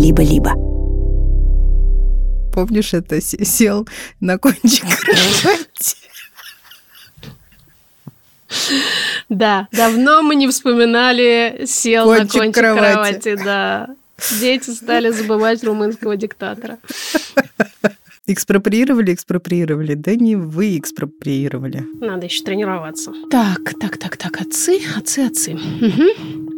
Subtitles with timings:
[0.00, 0.54] либо-либо.
[2.52, 3.86] Помнишь, это сел
[4.20, 5.96] на кончик кровати?
[9.28, 13.20] Да, давно мы не вспоминали сел кончик на кончик кровати.
[13.20, 13.88] кровати, да.
[14.40, 16.78] Дети стали забывать румынского диктатора.
[18.26, 19.94] Экспроприировали, экспроприировали.
[19.94, 21.84] Да не вы экспроприировали.
[22.00, 23.12] Надо еще тренироваться.
[23.30, 25.54] Так, так, так, так, отцы, отцы, отцы.
[25.54, 26.50] Угу.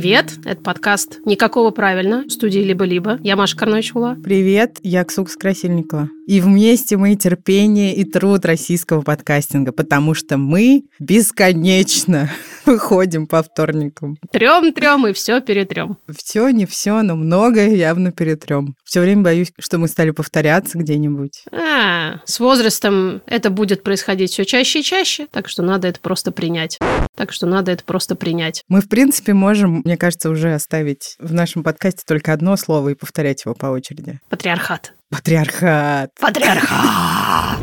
[0.00, 3.18] Привет, это подкаст «Никакого правильно» в студии «Либо-либо».
[3.22, 4.16] Я Маша Карнойчула.
[4.24, 6.08] Привет, я Ксукс Красильникова.
[6.26, 12.30] И вместе мы терпение и труд российского подкастинга, потому что мы бесконечно
[12.64, 14.16] выходим по вторникам.
[14.32, 15.98] Трем-трем и все перетрем.
[16.08, 18.76] Все, не все, но многое явно перетрем.
[18.84, 21.44] Все время боюсь, что мы стали повторяться где-нибудь.
[21.52, 26.32] А, с возрастом это будет происходить все чаще и чаще, так что надо это просто
[26.32, 26.78] принять.
[27.16, 28.62] Так что надо это просто принять.
[28.68, 32.94] Мы, в принципе, можем, мне кажется, уже оставить в нашем подкасте только одно слово и
[32.94, 34.20] повторять его по очереди.
[34.28, 34.94] Патриархат.
[35.10, 36.10] Патриархат.
[36.20, 37.58] Патриархат.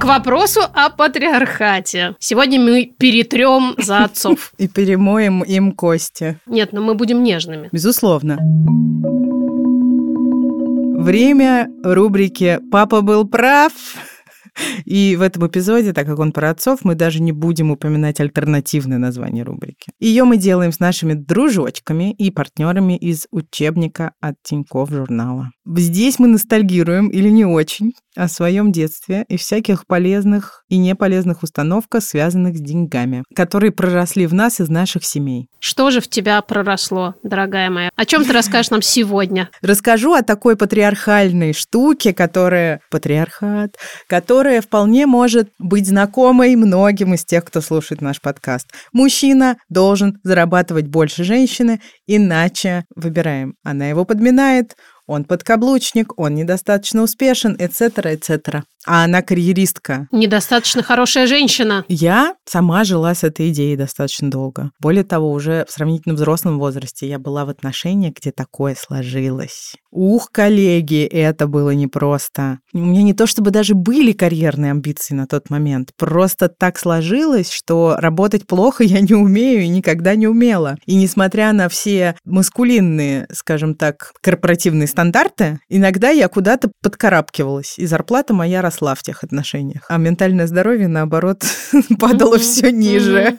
[0.00, 2.16] К вопросу о патриархате.
[2.18, 4.52] Сегодня мы перетрем за отцов.
[4.58, 6.40] И перемоем им кости.
[6.46, 7.68] Нет, но мы будем нежными.
[7.70, 8.38] Безусловно.
[11.00, 13.72] Время рубрики «Папа был прав».
[14.84, 18.98] И в этом эпизоде, так как он про отцов, мы даже не будем упоминать альтернативное
[18.98, 19.92] название рубрики.
[19.98, 25.50] Ее мы делаем с нашими дружочками и партнерами из учебника от Тинькофф журнала.
[25.66, 32.02] Здесь мы ностальгируем или не очень о своем детстве и всяких полезных и неполезных установках,
[32.02, 35.48] связанных с деньгами, которые проросли в нас из наших семей.
[35.58, 37.90] Что же в тебя проросло, дорогая моя?
[37.96, 39.50] О чем ты расскажешь нам сегодня?
[39.62, 42.80] Расскажу о такой патриархальной штуке, которая...
[42.90, 48.68] Патриархат, которая вполне может быть знакомой многим из тех, кто слушает наш подкаст.
[48.92, 53.54] Мужчина должен зарабатывать больше женщины, иначе выбираем.
[53.64, 54.76] Она его подминает,
[55.12, 58.64] он подкаблучник, он недостаточно успешен, etc., etc.
[58.86, 60.08] А она карьеристка.
[60.10, 61.84] Недостаточно хорошая женщина.
[61.88, 64.70] Я сама жила с этой идеей достаточно долго.
[64.80, 69.74] Более того, уже в сравнительно взрослом возрасте я была в отношениях, где такое сложилось.
[69.90, 72.58] Ух, коллеги, это было непросто.
[72.72, 75.90] У меня не то чтобы даже были карьерные амбиции на тот момент.
[75.96, 80.76] Просто так сложилось, что работать плохо я не умею и никогда не умела.
[80.86, 88.34] И несмотря на все маскулинные, скажем так, корпоративные стандарты, иногда я куда-то подкарабкивалась, и зарплата
[88.34, 89.84] моя росла в тех отношениях.
[89.88, 91.44] А ментальное здоровье, наоборот,
[91.98, 93.38] падало все ниже.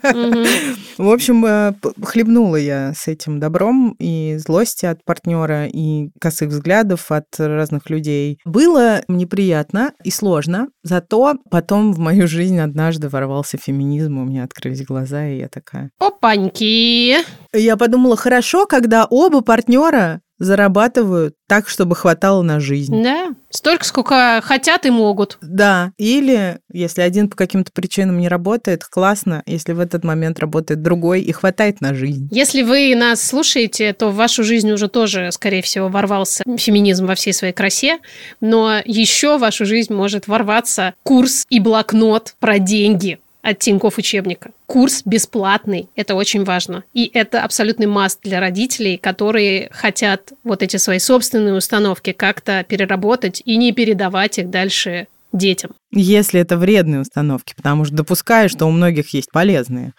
[0.97, 1.73] В общем, э,
[2.03, 8.39] хлебнула я с этим добром и злости от партнера, и косых взглядов от разных людей.
[8.45, 14.85] Было неприятно и сложно, зато потом в мою жизнь однажды ворвался феминизм, у меня открылись
[14.85, 15.89] глаза, и я такая...
[15.99, 17.17] Опаньки!
[17.53, 23.01] Я подумала, хорошо, когда оба партнера зарабатывают так, чтобы хватало на жизнь.
[23.03, 25.37] Да, столько, сколько хотят и могут.
[25.41, 30.81] Да, или если один по каким-то причинам не работает, классно, если в этот момент работает
[30.81, 32.27] другой и хватает на жизнь.
[32.31, 37.15] Если вы нас слушаете, то в вашу жизнь уже тоже, скорее всего, ворвался феминизм во
[37.15, 37.99] всей своей красе,
[38.41, 44.51] но еще в вашу жизнь может ворваться курс и блокнот про деньги от Тинькофф учебника.
[44.65, 46.83] Курс бесплатный, это очень важно.
[46.93, 53.41] И это абсолютный маст для родителей, которые хотят вот эти свои собственные установки как-то переработать
[53.45, 55.71] и не передавать их дальше детям.
[55.91, 59.93] Если это вредные установки, потому что допускаю, что у многих есть полезные.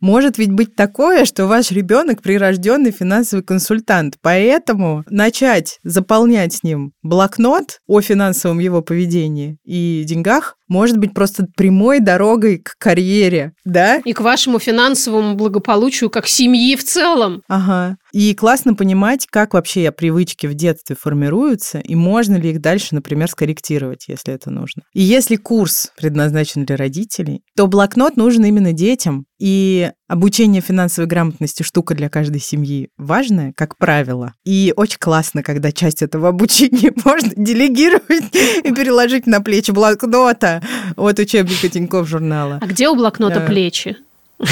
[0.00, 6.92] Может ведь быть такое, что ваш ребенок прирожденный финансовый консультант, поэтому начать заполнять с ним
[7.02, 13.98] блокнот о финансовом его поведении и деньгах может быть просто прямой дорогой к карьере, да?
[14.04, 17.42] И к вашему финансовому благополучию как семьи в целом.
[17.48, 17.96] Ага.
[18.12, 23.28] И классно понимать, как вообще привычки в детстве формируются, и можно ли их дальше, например,
[23.28, 24.82] скорректировать, если это нужно.
[24.94, 31.08] И если если курс предназначен для родителей, то блокнот нужен именно детям, и обучение финансовой
[31.08, 34.32] грамотности штука для каждой семьи важная, как правило.
[34.44, 38.34] И очень классно, когда часть этого обучения можно делегировать
[38.64, 40.62] и переложить на плечи блокнота
[40.96, 42.58] от учебника Тинькофф журнала.
[42.62, 43.96] А где у блокнота плечи?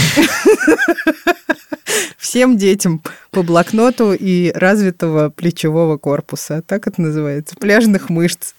[2.24, 6.62] Всем детям по блокноту и развитого плечевого корпуса.
[6.66, 7.54] Так это называется.
[7.54, 8.54] Пляжных мышц.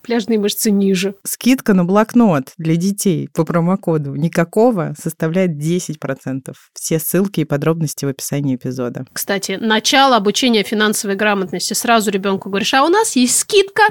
[0.00, 1.14] Пляжные мышцы ниже.
[1.22, 6.54] Скидка на блокнот для детей по промокоду никакого составляет 10%.
[6.72, 9.04] Все ссылки и подробности в описании эпизода.
[9.12, 11.74] Кстати, начало обучения финансовой грамотности.
[11.74, 13.82] Сразу ребенку говоришь, а у нас есть скидка.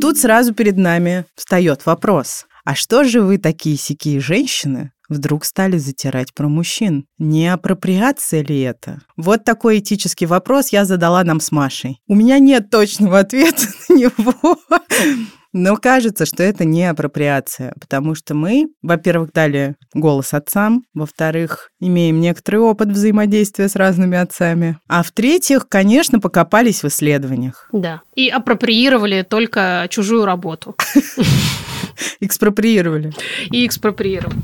[0.00, 2.46] Тут сразу перед нами встает вопрос.
[2.64, 7.06] А что же вы такие сякие женщины вдруг стали затирать про мужчин?
[7.18, 9.00] Не апроприация ли это?
[9.16, 12.00] Вот такой этический вопрос я задала нам с Машей.
[12.06, 14.58] У меня нет точного ответа на него.
[15.52, 22.20] Но кажется, что это не апроприация, потому что мы, во-первых, дали голос отцам, во-вторых, имеем
[22.20, 27.68] некоторый опыт взаимодействия с разными отцами, а в-третьих, конечно, покопались в исследованиях.
[27.72, 30.76] Да, и апроприировали только чужую работу.
[32.20, 33.12] Экспроприировали.
[33.50, 34.36] И экспроприировали.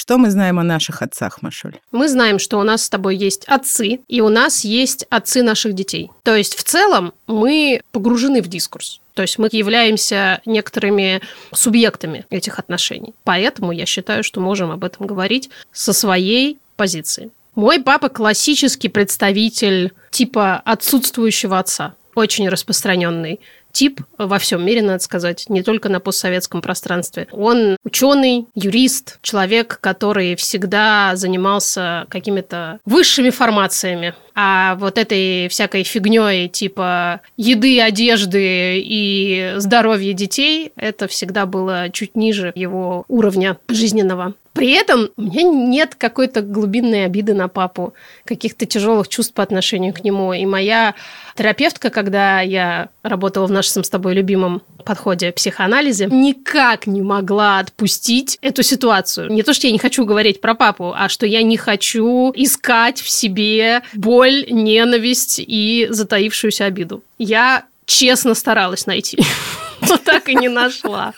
[0.00, 1.74] Что мы знаем о наших отцах, Машуль?
[1.92, 5.74] Мы знаем, что у нас с тобой есть отцы, и у нас есть отцы наших
[5.74, 6.10] детей.
[6.22, 9.02] То есть в целом мы погружены в дискурс.
[9.12, 11.20] То есть мы являемся некоторыми
[11.52, 13.12] субъектами этих отношений.
[13.24, 17.30] Поэтому я считаю, что можем об этом говорить со своей позиции.
[17.54, 23.40] Мой папа классический представитель типа отсутствующего отца, очень распространенный
[23.72, 27.28] тип во всем мире, надо сказать, не только на постсоветском пространстве.
[27.32, 34.14] Он ученый, юрист, человек, который всегда занимался какими-то высшими формациями.
[34.34, 42.16] А вот этой всякой фигней типа еды, одежды и здоровья детей, это всегда было чуть
[42.16, 44.34] ниже его уровня жизненного.
[44.52, 47.94] При этом у меня нет какой-то глубинной обиды на папу,
[48.24, 50.32] каких-то тяжелых чувств по отношению к нему.
[50.32, 50.94] И моя
[51.36, 58.38] терапевтка, когда я работала в нашем с тобой любимом подходе психоанализе, никак не могла отпустить
[58.42, 59.30] эту ситуацию.
[59.30, 63.00] Не то, что я не хочу говорить про папу, а что я не хочу искать
[63.00, 67.04] в себе боль, ненависть и затаившуюся обиду.
[67.18, 69.18] Я честно старалась найти
[69.88, 71.14] но так и не нашла.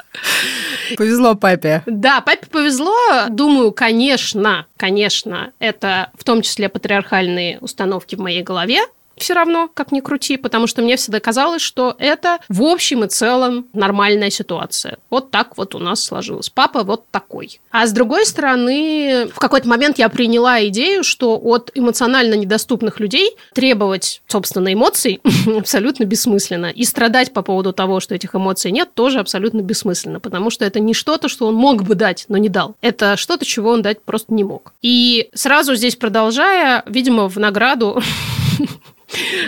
[0.97, 1.83] Повезло папе.
[1.87, 2.95] Да, папе повезло.
[3.29, 8.81] Думаю, конечно, конечно, это в том числе патриархальные установки в моей голове,
[9.23, 13.09] все равно, как ни крути, потому что мне всегда казалось, что это в общем и
[13.09, 14.99] целом нормальная ситуация.
[15.11, 16.51] Вот так вот у нас сложилось.
[16.51, 17.61] Папа вот такой.
[17.71, 23.31] А с другой стороны, в какой-то момент я приняла идею, что от эмоционально недоступных людей
[23.55, 25.21] требовать, собственно, эмоций
[25.59, 26.67] абсолютно бессмысленно.
[26.67, 30.81] И страдать по поводу того, что этих эмоций нет, тоже абсолютно бессмысленно, потому что это
[30.81, 32.75] не что-то, что он мог бы дать, но не дал.
[32.81, 34.73] Это что-то, чего он дать просто не мог.
[34.83, 38.03] И сразу здесь продолжая, видимо, в награду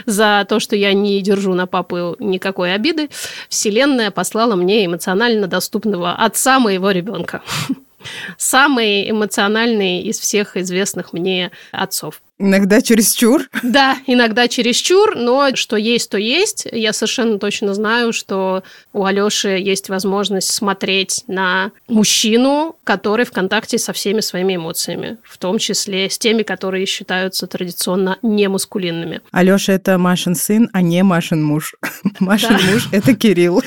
[0.06, 3.11] за то, что я не держу на папу никакой обиды,
[3.49, 7.43] Вселенная послала мне эмоционально доступного отца моего ребенка.
[8.37, 12.20] Самый эмоциональный из всех известных мне отцов.
[12.38, 13.48] Иногда чересчур.
[13.62, 16.66] Да, иногда чересчур, но что есть, то есть.
[16.70, 23.78] Я совершенно точно знаю, что у Алёши есть возможность смотреть на мужчину, который в контакте
[23.78, 29.20] со всеми своими эмоциями, в том числе с теми, которые считаются традиционно немаскулинными.
[29.30, 31.76] Алёша– это Машин сын, а не Машин муж.
[32.19, 32.72] Машин да.
[32.72, 33.62] муж– это Кирилл.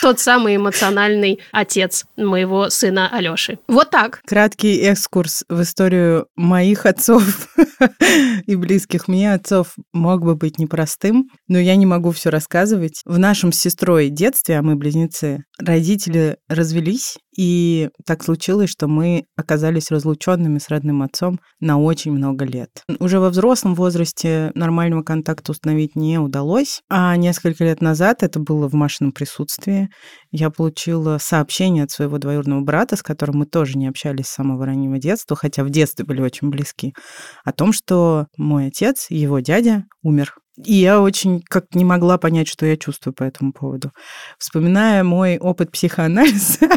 [0.00, 3.60] Тот самый эмоциональный отец моего сына Алёши.
[3.68, 4.22] Вот так.
[4.26, 7.48] Краткий экскурс в историю моих отцов
[8.46, 13.02] и близких мне отцов мог бы быть непростым, но я не могу все рассказывать.
[13.04, 19.24] В нашем с сестрой детстве, а мы близнецы, родители развелись, и так случилось, что мы
[19.36, 22.82] оказались разлученными с родным отцом на очень много лет.
[22.98, 28.68] Уже во взрослом возрасте нормального контакта установить не удалось, а несколько лет назад, это было
[28.68, 29.88] в Машином присутствии,
[30.32, 34.66] я получила сообщение от своего двоюродного брата, с которым мы тоже не общались с самого
[34.66, 36.94] раннего детства, хотя в детстве были очень близки,
[37.44, 40.34] о том, что мой отец, его дядя, умер.
[40.56, 43.90] И я очень как не могла понять, что я чувствую по этому поводу.
[44.38, 46.68] Вспоминая мой опыт психоанализа,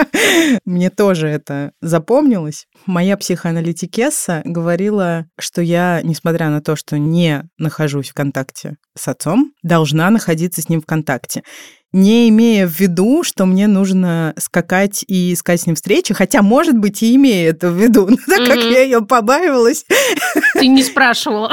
[0.66, 2.66] мне тоже это запомнилось.
[2.84, 9.52] Моя психоаналитикесса говорила, что я, несмотря на то, что не нахожусь в контакте с отцом,
[9.62, 11.42] должна находиться с ним в контакте
[11.92, 16.76] не имея в виду, что мне нужно скакать и искать с ним встречи, хотя, может
[16.76, 19.84] быть, и имея это в виду, но так как я ее побаивалась.
[20.54, 21.52] Ты не спрашивала.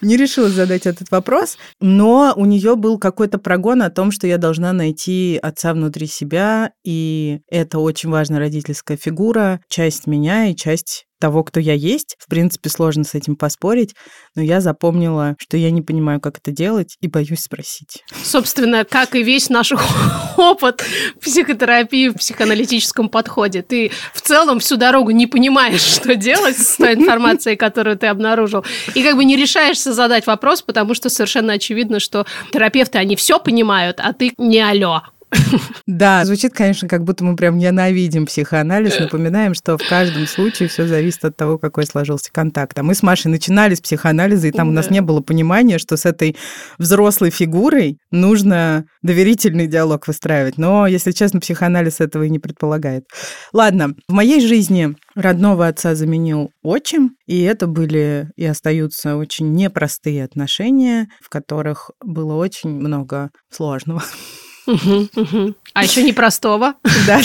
[0.00, 4.38] не решила задать этот вопрос, но у нее был какой-то прогон о том, что я
[4.38, 11.07] должна найти отца внутри себя, и это очень важная родительская фигура, часть меня и часть
[11.18, 12.16] того, кто я есть.
[12.18, 13.94] В принципе, сложно с этим поспорить,
[14.34, 18.04] но я запомнила, что я не понимаю, как это делать, и боюсь спросить.
[18.22, 19.72] Собственно, как и весь наш
[20.36, 20.84] опыт
[21.20, 23.62] психотерапии в психоаналитическом подходе.
[23.62, 28.64] Ты в целом всю дорогу не понимаешь, что делать с той информацией, которую ты обнаружил,
[28.94, 33.38] и как бы не решаешься задать вопрос, потому что совершенно очевидно, что терапевты, они все
[33.38, 35.02] понимают, а ты не алло.
[35.86, 40.86] Да, звучит, конечно, как будто мы прям ненавидим психоанализ, напоминаем, что в каждом случае все
[40.86, 42.78] зависит от того, какой сложился контакт.
[42.78, 45.96] А мы с Машей начинали с психоанализа, и там у нас не было понимания, что
[45.96, 46.36] с этой
[46.78, 50.58] взрослой фигурой нужно доверительный диалог выстраивать.
[50.58, 53.04] Но, если честно, психоанализ этого и не предполагает.
[53.52, 60.24] Ладно, в моей жизни родного отца заменил отчим, и это были и остаются очень непростые
[60.24, 64.02] отношения, в которых было очень много сложного.
[65.74, 66.74] А еще непростого.
[67.06, 67.20] Да.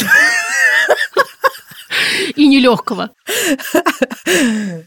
[2.35, 3.11] И нелегкого.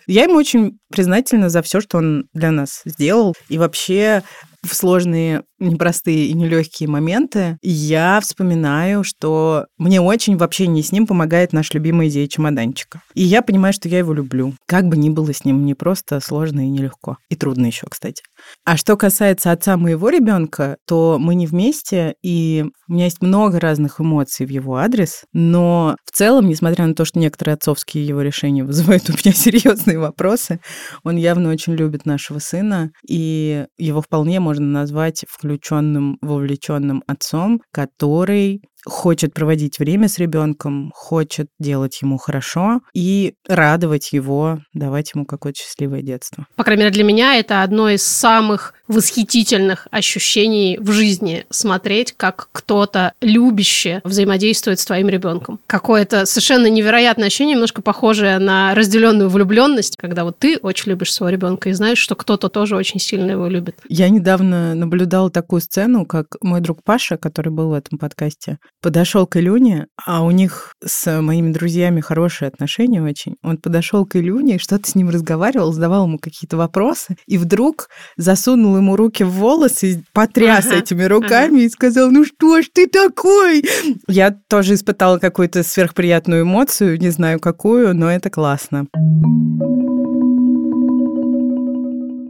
[0.07, 3.35] Я ему очень признательна за все, что он для нас сделал.
[3.49, 4.23] И вообще
[4.63, 11.07] в сложные, непростые и нелегкие моменты, я вспоминаю, что мне очень в общении с ним
[11.07, 13.03] помогает наш любимый идея чемоданчика.
[13.15, 14.55] И я понимаю, что я его люблю.
[14.67, 17.17] Как бы ни было с ним, не просто сложно и нелегко.
[17.31, 18.23] И трудно еще, кстати.
[18.65, 23.59] А что касается отца моего ребенка, то мы не вместе, и у меня есть много
[23.59, 28.23] разных эмоций в его адрес, но в целом, несмотря на то, что некоторые отцовские его
[28.23, 30.61] решения вызывают у меня серьезные вопросы,
[31.03, 38.63] он явно очень любит нашего сына, и его вполне можно назвать включенным, вовлеченным отцом, который
[38.87, 45.59] хочет проводить время с ребенком, хочет делать ему хорошо и радовать его, давать ему какое-то
[45.59, 46.47] счастливое детство.
[46.57, 52.49] По крайней мере, для меня это одно из самых восхитительных ощущений в жизни смотреть, как
[52.53, 55.59] кто-то любяще взаимодействует с твоим ребенком.
[55.67, 61.33] Какое-то совершенно невероятное ощущение, немножко похожее на разделенную влюбленность, когда вот ты очень любишь своего
[61.33, 63.77] ребенка и знаешь, что кто-то тоже очень сильно его любит.
[63.89, 69.27] Я недавно наблюдала такую сцену, как мой друг Паша, который был в этом подкасте, подошел
[69.27, 73.37] к Илюне, а у них с моими друзьями хорошие отношения очень.
[73.43, 78.77] Он подошел к Илюне, что-то с ним разговаривал, задавал ему какие-то вопросы, и вдруг засунул
[78.77, 81.63] ему руки в волосы, потряс ага, этими руками ага.
[81.65, 83.65] и сказал, ну что ж ты такой?
[84.09, 88.87] Я тоже испытала какую-то сверхприятную эмоцию, не знаю какую, но это классно.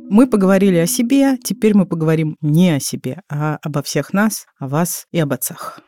[0.09, 4.69] Мы поговорили о себе, теперь мы поговорим не о себе, а обо всех нас, о
[4.69, 5.81] вас и об отцах.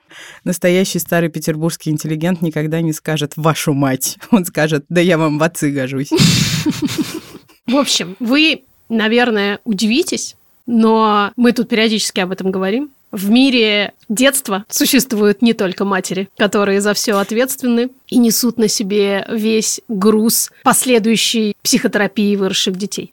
[0.43, 4.19] Настоящий старый петербургский интеллигент никогда не скажет «вашу мать».
[4.31, 6.11] Он скажет «да я вам в отцы гожусь».
[7.67, 12.91] В общем, вы, наверное, удивитесь, но мы тут периодически об этом говорим.
[13.11, 19.27] В мире детства существуют не только матери, которые за все ответственны и несут на себе
[19.31, 23.13] весь груз последующей психотерапии выросших детей.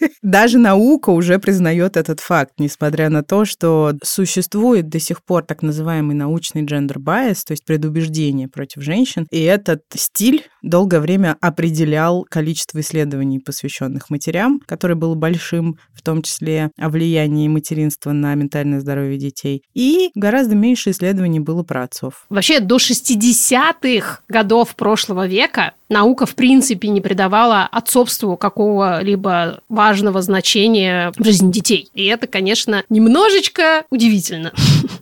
[0.22, 5.62] Даже наука уже признает этот факт, несмотря на то, что существует до сих пор так
[5.62, 9.26] называемый научный gender bias, то есть предубеждение против женщин.
[9.30, 16.22] И этот стиль долгое время определял количество исследований, посвященных матерям, которое было большим, в том
[16.22, 19.62] числе о влиянии материнства на ментальное здоровье детей.
[19.74, 22.26] И гораздо меньше исследований было про отцов.
[22.28, 29.85] Вообще до 60-х годов прошлого века наука в принципе не придавала отцовству какого-либо важного
[30.22, 31.88] значения в жизни детей.
[31.94, 34.52] И это, конечно, немножечко удивительно.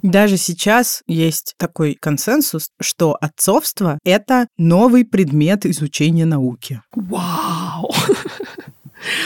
[0.02, 6.82] Даже сейчас есть такой консенсус, что отцовство— это новый предмет изучения науки.
[6.94, 7.90] Вау!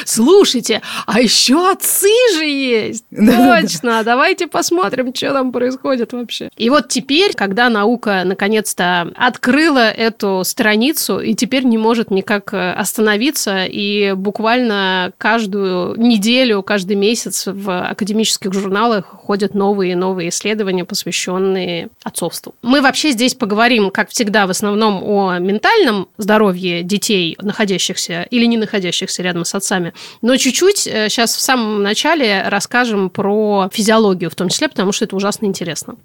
[0.05, 3.05] Слушайте, а еще отцы же есть.
[3.11, 6.51] Точно, давайте посмотрим, что там происходит вообще.
[6.57, 12.73] И вот теперь, когда наука наконец-то открыла эту страницу и теперь не может никак э,
[12.73, 20.85] остановиться, и буквально каждую неделю, каждый месяц в академических журналах ходят новые и новые исследования,
[20.85, 22.55] посвященные отцовству.
[22.63, 28.57] Мы вообще здесь поговорим, как всегда, в основном о ментальном здоровье детей, находящихся или не
[28.57, 29.93] находящихся рядом с отцом, отцами.
[30.23, 35.05] Но чуть-чуть сейчас э, в самом начале расскажем про физиологию в том числе, потому что
[35.05, 35.97] это ужасно интересно.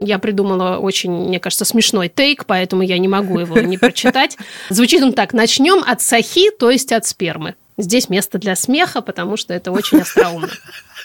[0.00, 4.36] Я придумала очень, мне кажется, смешной тейк, поэтому я не могу его не прочитать.
[4.68, 5.32] Звучит он так.
[5.32, 7.54] Начнем от сахи, то есть от спермы.
[7.78, 10.50] Здесь место для смеха, потому что это очень остроумно.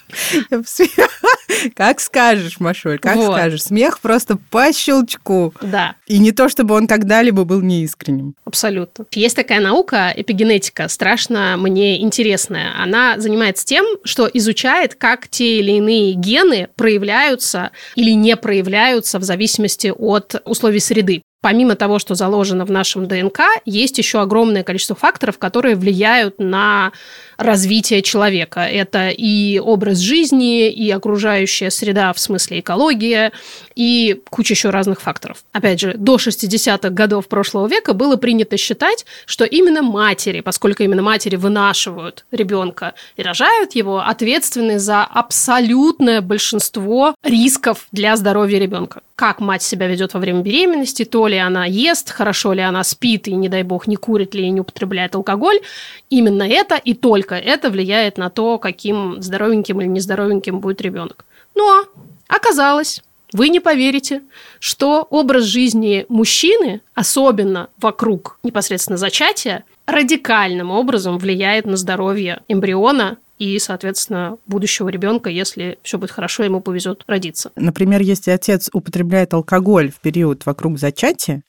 [1.75, 3.33] Как скажешь, Машуль, как Вот.
[3.33, 3.63] скажешь.
[3.63, 5.53] Смех просто по щелчку.
[5.61, 8.35] Да, И не то, чтобы он когда-либо был неискренним.
[8.45, 9.05] абсолютно.
[9.11, 12.71] Есть такая наука, эпигенетика, страшно мне интересная.
[12.81, 19.23] Она занимается тем, что изучает, как те или иные гены проявляются или не проявляются в
[19.23, 21.21] зависимости от условий среды.
[21.41, 26.91] Помимо того, что заложено в нашем ДНК, есть еще огромное количество факторов, которые влияют на
[27.37, 28.59] развитие человека.
[28.59, 33.31] Это и образ жизни, и окружающая среда, в смысле экология,
[33.73, 35.45] и куча еще разных факторов.
[35.53, 41.01] Опять же, до 60-х годов прошлого века было принято считать, что именно матери, поскольку именно
[41.01, 49.01] матери вынашивают ребенка и рожают его, ответственны за абсолютное большинство рисков для здоровья ребенка.
[49.15, 53.27] Как мать себя ведет во время беременности, то ли она ест, хорошо ли она спит
[53.27, 55.61] и, не дай бог, не курит ли и не употребляет алкоголь,
[56.09, 61.25] именно это и только это влияет на то, каким здоровеньким или нездоровеньким будет ребенок.
[61.55, 61.85] Но
[62.27, 64.23] оказалось, вы не поверите,
[64.59, 73.57] что образ жизни мужчины, особенно вокруг непосредственно зачатия, радикальным образом влияет на здоровье эмбриона и,
[73.57, 77.51] соответственно, будущего ребенка, если все будет хорошо, ему повезет родиться.
[77.55, 81.43] Например, если отец употребляет алкоголь в период вокруг зачатия,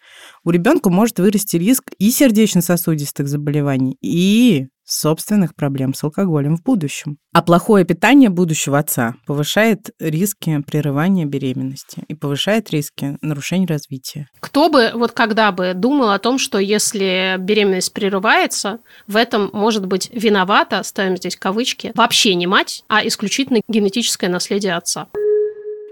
[0.44, 7.18] у ребенка может вырасти риск и сердечно-сосудистых заболеваний, и собственных проблем с алкоголем в будущем.
[7.32, 14.28] А плохое питание будущего отца повышает риски прерывания беременности и повышает риски нарушений развития.
[14.40, 19.86] Кто бы, вот когда бы думал о том, что если беременность прерывается, в этом может
[19.86, 25.06] быть виновата, ставим здесь кавычки, вообще не мать, а исключительно генетическое наследие отца.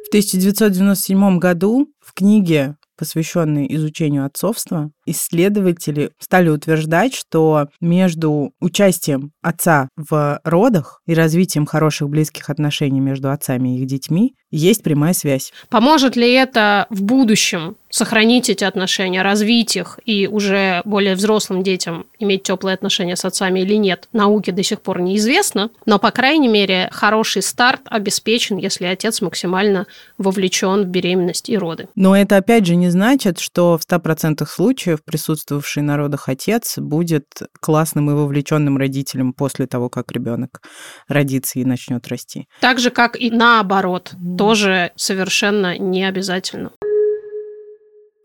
[0.07, 9.89] В 1997 году в книге посвященной изучению отцовства, исследователи стали утверждать, что между участием отца
[9.97, 15.53] в родах и развитием хороших близких отношений между отцами и их детьми есть прямая связь.
[15.69, 22.07] Поможет ли это в будущем сохранить эти отношения, развить их и уже более взрослым детям
[22.19, 26.49] иметь теплые отношения с отцами или нет, науке до сих пор неизвестно, но, по крайней
[26.49, 29.87] мере, хороший старт обеспечен, если отец максимально
[30.19, 31.89] вовлечен в беременность и роды.
[31.95, 37.43] Но это, опять же, не значит, что в 100% случаев присутствовавший на родах отец будет
[37.61, 40.63] классным и вовлеченным родителем после того, как ребенок
[41.09, 42.49] родится и начнет расти.
[42.61, 46.73] Так же, как и наоборот, тоже совершенно не обязательно.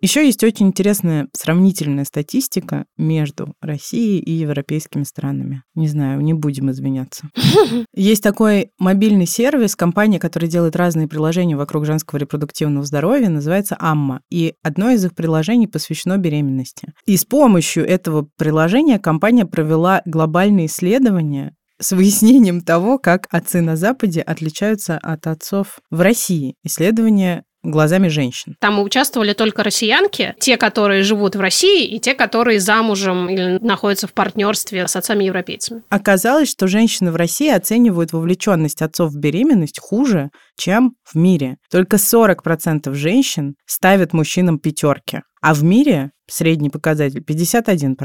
[0.03, 5.63] Еще есть очень интересная сравнительная статистика между Россией и европейскими странами.
[5.75, 7.29] Не знаю, не будем извиняться.
[7.95, 14.19] Есть такой мобильный сервис, компания, которая делает разные приложения вокруг женского репродуктивного здоровья, называется Амма.
[14.29, 16.91] И одно из их приложений посвящено беременности.
[17.05, 23.77] И с помощью этого приложения компания провела глобальные исследования с выяснением того, как отцы на
[23.77, 26.55] Западе отличаются от отцов в России.
[26.65, 28.55] Исследование глазами женщин.
[28.59, 34.07] Там участвовали только россиянки, те, которые живут в России, и те, которые замужем или находятся
[34.07, 35.83] в партнерстве с отцами-европейцами.
[35.89, 41.57] Оказалось, что женщины в России оценивают вовлеченность отцов в беременность хуже, чем в мире.
[41.71, 47.95] Только 40% женщин ставят мужчинам пятерки, а в мире средний показатель 51%.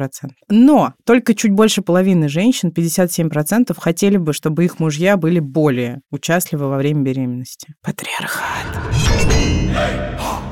[0.48, 6.68] Но только чуть больше половины женщин, 57%, хотели бы, чтобы их мужья были более участливы
[6.68, 7.74] во время беременности.
[7.82, 8.66] Патриархат.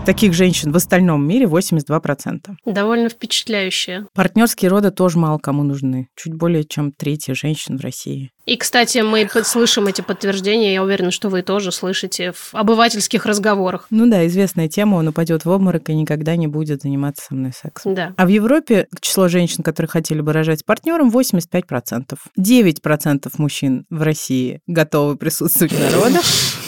[0.06, 2.54] Таких женщин в остальном мире 82%.
[2.64, 4.06] Довольно впечатляющее.
[4.14, 6.06] Партнерские роды тоже мало кому нужны.
[6.14, 8.30] Чуть более чем третья женщин в России.
[8.44, 13.88] И, кстати, мы слышим эти подтверждения, я уверена, что вы тоже слышите в обывательских разговорах.
[13.90, 17.50] Ну да, известная тема, он упадет в обморок и никогда не будет заниматься со мной
[17.52, 17.96] сексом.
[17.96, 18.14] Да.
[18.16, 22.16] А в Европе число женщин, которые хотели бы рожать с партнером, 85%.
[22.38, 26.22] 9% мужчин в России готовы присутствовать на родах.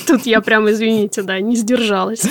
[0.08, 2.22] Тут я прям, извините, да, не сдержалась.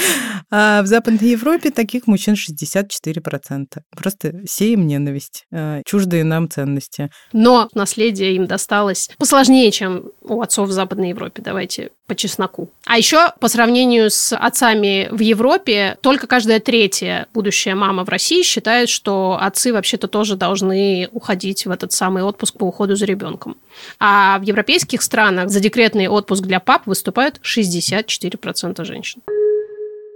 [0.49, 3.65] А в Западной Европе таких мужчин 64%.
[3.95, 7.11] Просто сеем ненависть, э, чуждые нам ценности.
[7.33, 12.71] Но наследие им досталось посложнее, чем у отцов в Западной Европе, давайте по чесноку.
[12.85, 18.41] А еще по сравнению с отцами в Европе, только каждая третья будущая мама в России
[18.41, 23.57] считает, что отцы вообще-то тоже должны уходить в этот самый отпуск по уходу за ребенком.
[23.99, 29.21] А в европейских странах за декретный отпуск для пап выступают 64% женщин.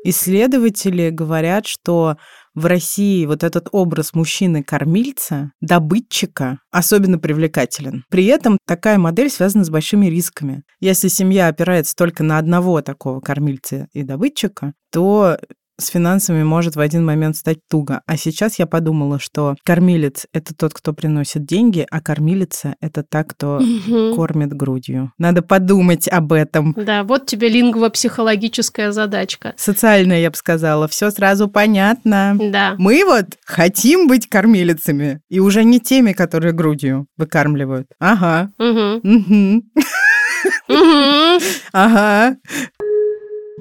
[0.04, 2.18] Исследователи говорят, что
[2.54, 8.04] в России вот этот образ мужчины-кормильца, добытчика, особенно привлекателен.
[8.10, 10.64] При этом такая модель связана с большими рисками.
[10.80, 15.38] Если семья опирается только на одного такого кормильца и добытчика, то
[15.80, 18.02] с финансами может в один момент стать туго.
[18.06, 23.24] А сейчас я подумала, что кормилец— это тот, кто приносит деньги, а кормилица— это та,
[23.24, 24.16] кто Мгм.
[24.16, 25.12] кормит грудью.
[25.18, 26.74] Надо подумать об этом.
[26.78, 29.54] Да, вот тебе лингвопсихологическая задачка.
[29.58, 32.38] Социально, я бы сказала, все сразу понятно.
[32.40, 32.76] Да.
[32.78, 37.88] Мы вот хотим быть кормилицами, и уже не теми, которые грудью выкармливают.
[38.00, 38.52] Ага.
[38.58, 39.02] Мгм.
[40.68, 41.40] Мгм.
[41.74, 42.38] Ага.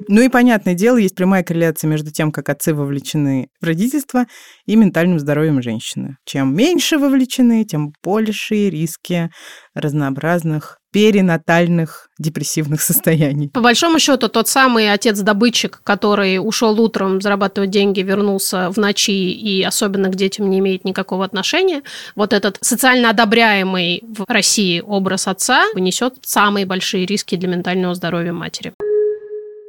[0.07, 4.25] Ну и понятное дело, есть прямая корреляция между тем, как отцы вовлечены в родительство
[4.65, 6.17] и ментальным здоровьем женщины.
[6.25, 9.29] Чем меньше вовлечены, тем большие риски
[9.73, 13.49] разнообразных перинатальных депрессивных состояний.
[13.49, 19.63] По большому счету, тот самый отец-добытчик, который ушел утром зарабатывать деньги, вернулся в ночи и
[19.63, 21.81] особенно к детям не имеет никакого отношения,
[22.15, 28.33] вот этот социально одобряемый в России образ отца несет самые большие риски для ментального здоровья
[28.33, 28.73] матери.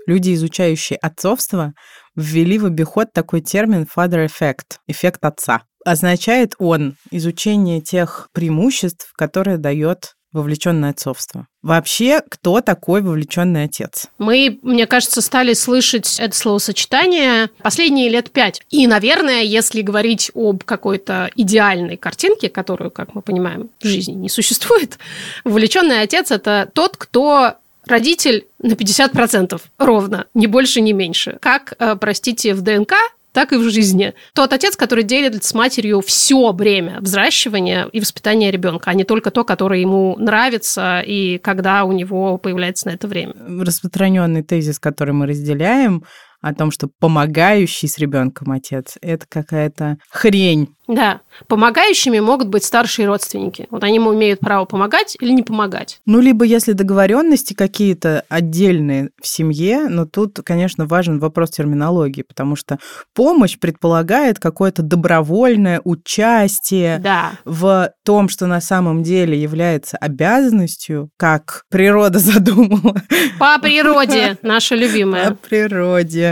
[0.06, 1.72] Люди, изучающие отцовство,
[2.16, 5.62] ввели в обиход такой термин father effect, эффект отца.
[5.84, 11.46] Означает он изучение тех преимуществ, которые дает вовлеченное отцовство.
[11.62, 14.06] Вообще, кто такой вовлеченный отец?
[14.18, 18.62] Мы, мне кажется, стали слышать это словосочетание последние лет пять.
[18.70, 24.28] И, наверное, если говорить об какой-то идеальной картинке, которую, как мы понимаем, в жизни не
[24.28, 24.98] существует,
[25.44, 31.38] вовлеченный отец– это тот, кто родитель на 50% ровно, ни больше, ни меньше.
[31.40, 32.94] Как, э, простите, в ДНК
[33.32, 34.12] так и в жизни.
[34.34, 39.30] Тот отец, который делит с матерью все время взращивания и воспитания ребенка, а не только
[39.30, 43.32] то, которое ему нравится и когда у него появляется на это время.
[43.48, 46.04] Распространенный тезис, который мы разделяем,
[46.42, 50.68] о том, что помогающий с ребенком отец это какая-то хрень.
[50.88, 53.68] Да, помогающими могут быть старшие родственники.
[53.70, 56.00] Вот они имеют право помогать или не помогать.
[56.04, 62.56] Ну, либо если договоренности какие-то отдельные в семье, но тут, конечно, важен вопрос терминологии, потому
[62.56, 62.78] что
[63.14, 67.32] помощь предполагает какое-то добровольное участие Да.
[67.44, 72.96] в том, что на самом деле является обязанностью, как природа задумала.
[73.38, 75.36] По природе, наша По любимая.
[75.48, 76.31] природе.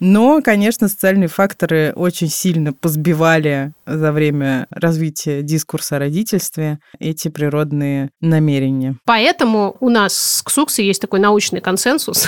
[0.00, 8.10] Но, конечно, социальные факторы очень сильно позбивали за время развития дискурса о родительстве эти природные
[8.20, 8.96] намерения.
[9.04, 12.26] Поэтому у нас с Ксуксой есть такой научный консенсус,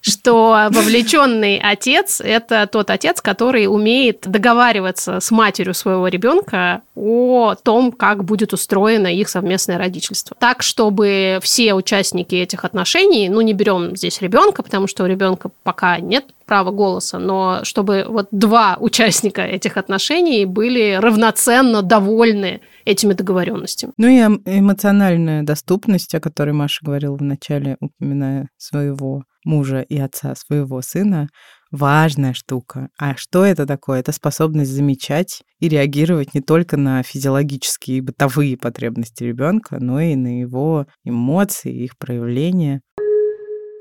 [0.00, 7.92] что вовлеченный отец– это тот отец, который умеет договариваться с матерью своего ребенка о том,
[7.92, 10.36] как будет устроено их совместное родительство.
[10.38, 15.98] Так, чтобы все участники этих отношений, ну, не берем здесь ребенка, потому что ребенка пока
[15.98, 23.92] нет права голоса, но чтобы вот два участника этих отношений были равноценно довольны этими договоренностями.
[23.96, 29.98] Ну и эм- эмоциональная доступность, о которой Маша говорила в начале, упоминая своего мужа и
[29.98, 31.28] отца своего сына,
[31.70, 32.88] важная штука.
[32.98, 34.00] А что это такое?
[34.00, 40.16] Это способность замечать и реагировать не только на физиологические и бытовые потребности ребенка, но и
[40.16, 42.80] на его эмоции, их проявления.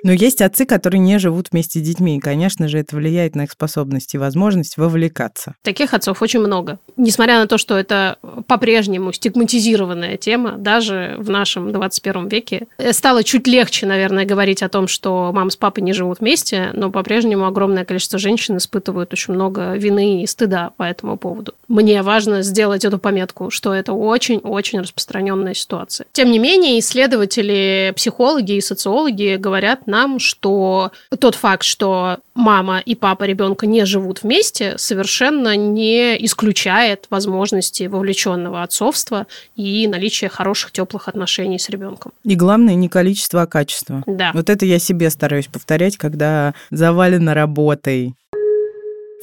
[0.04, 3.44] Но есть отцы, которые не живут вместе с детьми, и, конечно же, это влияет на
[3.44, 5.56] их способность и возможность вовлекаться.
[5.62, 6.80] Таких отцов очень много.
[6.96, 13.24] Несмотря на то, что это по-прежнему стигматизированная тема, даже в нашем 21 веке, э, стало
[13.24, 17.46] чуть легче, наверное, говорить о том, что мама с папой не живут вместе, но по-прежнему
[17.46, 21.54] огромное количество женщин испытывают очень много вины и стыда по этому поводу.
[21.68, 26.08] Мне важно сделать эту пометку, что это очень-очень распространенная ситуация.
[26.14, 32.96] Тем не менее, исследователи, психологи и социологи говорят нам, что тот факт, что мама и
[32.96, 41.08] папа ребенка не живут вместе, совершенно не исключает возможности вовлеченного отцовства и наличия хороших теплых
[41.08, 42.14] отношений с ребенком.
[42.24, 44.04] И главное не количество, а качество.
[44.06, 44.32] Да.
[44.34, 48.14] Вот это я себе стараюсь повторять, когда завалена работой.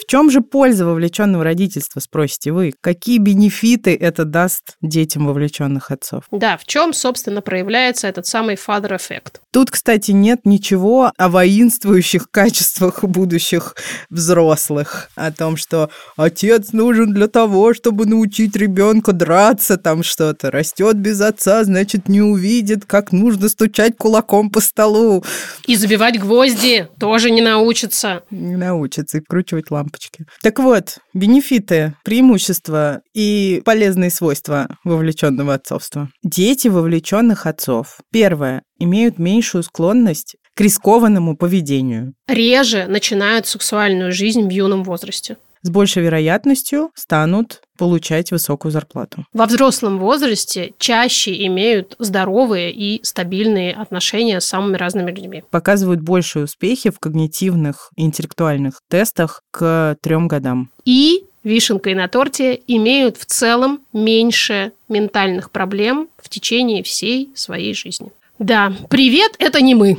[0.07, 2.73] В чем же польза вовлеченного родительства, спросите вы?
[2.81, 6.23] Какие бенефиты это даст детям вовлеченных отцов?
[6.31, 9.41] Да, в чем, собственно, проявляется этот самый father эффект?
[9.51, 13.75] Тут, кстати, нет ничего о воинствующих качествах будущих
[14.09, 20.53] взрослых, о том, что отец нужен для того, чтобы научить ребенка драться, там что-то.
[20.53, 25.25] Растет без отца, значит, не увидит, как нужно стучать кулаком по столу.
[25.67, 28.23] И забивать гвозди тоже не научится.
[28.31, 30.27] Не научится и вкручивать лампочки.
[30.43, 36.11] Так вот, бенефиты, преимущества и полезные свойства вовлеченного отцовства.
[36.23, 37.99] Дети вовлеченных отцов.
[38.13, 38.63] Первое.
[38.79, 42.15] Имеют меньшую склонность к рискованному поведению.
[42.29, 45.37] Реже начинают сексуальную жизнь в юном возрасте.
[45.67, 49.27] С большей вероятностью станут получать высокую зарплату.
[49.33, 55.43] Во взрослом возрасте чаще имеют здоровые и стабильные отношения с самыми разными людьми.
[55.51, 60.71] Показывают большие успехи в когнитивных и интеллектуальных тестах к трем годам.
[60.85, 68.13] И вишенкой на торте имеют в целом меньше ментальных проблем в течение всей своей жизни.
[68.39, 69.97] Да, привет, это не мы.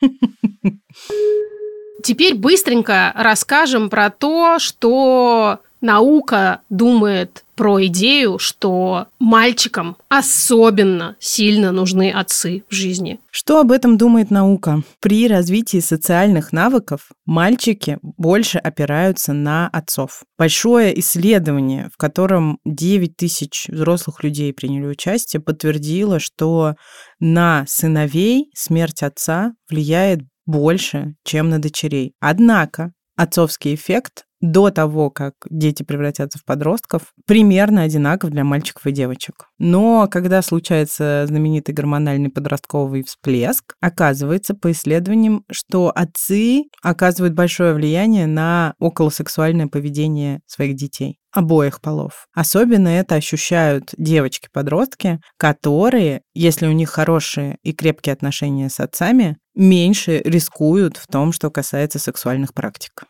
[2.02, 12.10] Теперь быстренько расскажем про то, что наука думает про идею, что мальчикам особенно сильно нужны
[12.10, 13.20] отцы в жизни.
[13.30, 14.82] Что об этом думает наука?
[15.00, 20.22] При развитии социальных навыков мальчики больше опираются на отцов.
[20.38, 26.76] Большое исследование, в котором 9 тысяч взрослых людей приняли участие, подтвердило, что
[27.18, 32.14] на сыновей смерть отца влияет больше, чем на дочерей.
[32.20, 38.92] Однако отцовский эффект до того, как дети превратятся в подростков, примерно одинаков для мальчиков и
[38.92, 39.46] девочек.
[39.58, 48.26] Но когда случается знаменитый гормональный подростковый всплеск, оказывается по исследованиям, что отцы оказывают большое влияние
[48.26, 52.26] на околосексуальное поведение своих детей обоих полов.
[52.34, 60.20] Особенно это ощущают девочки-подростки, которые, если у них хорошие и крепкие отношения с отцами, меньше
[60.24, 63.04] рискуют в том, что касается сексуальных практик.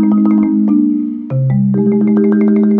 [0.00, 0.28] Thank
[1.76, 2.77] you.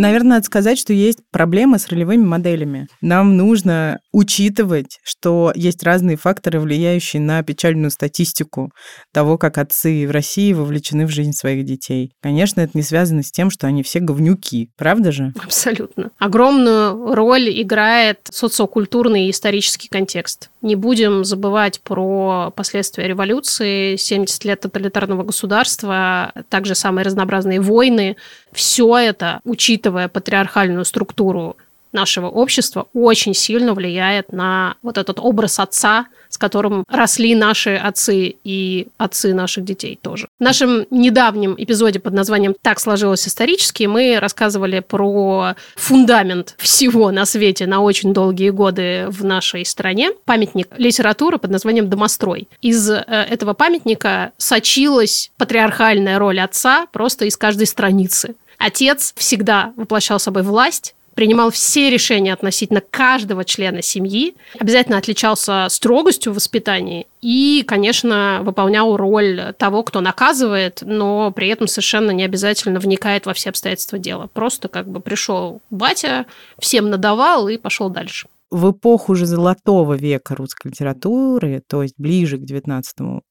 [0.00, 2.88] Наверное, надо сказать, что есть проблемы с ролевыми моделями.
[3.02, 8.72] Нам нужно учитывать, что есть разные факторы, влияющие на печальную статистику
[9.12, 12.12] того, как отцы в России вовлечены в жизнь своих детей.
[12.22, 15.34] Конечно, это не связано с тем, что они все говнюки, правда же?
[15.38, 16.12] Абсолютно.
[16.18, 20.48] Огромную роль играет социокультурный и исторический контекст.
[20.62, 28.16] Не будем забывать про последствия революции, 70 лет тоталитарного государства, также самые разнообразные войны.
[28.52, 31.56] Все это, учитывая патриархальную структуру
[31.92, 38.36] нашего общества очень сильно влияет на вот этот образ отца, с которым росли наши отцы
[38.44, 40.28] и отцы наших детей тоже.
[40.38, 47.26] В нашем недавнем эпизоде под названием «Так сложилось исторически» мы рассказывали про фундамент всего на
[47.26, 50.12] свете на очень долгие годы в нашей стране.
[50.24, 52.48] Памятник литературы под названием «Домострой».
[52.62, 58.36] Из э, этого памятника сочилась патриархальная роль отца просто из каждой страницы.
[58.58, 66.32] Отец всегда воплощал собой власть, принимал все решения относительно каждого члена семьи, обязательно отличался строгостью
[66.32, 72.80] в воспитании и, конечно, выполнял роль того, кто наказывает, но при этом совершенно не обязательно
[72.80, 74.28] вникает во все обстоятельства дела.
[74.32, 76.26] Просто как бы пришел батя,
[76.58, 82.36] всем надавал и пошел дальше в эпоху уже золотого века русской литературы, то есть ближе
[82.36, 82.82] к XIX